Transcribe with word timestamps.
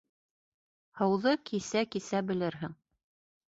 Һыуҙы 1.01 1.35
кисә-кисә, 1.51 2.25
белерһең; 2.33 2.77